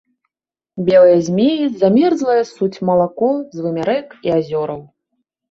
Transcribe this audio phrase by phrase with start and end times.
[0.87, 4.81] Белыя змеі замерзлае ссуць малако з вымя рэк і азёраў.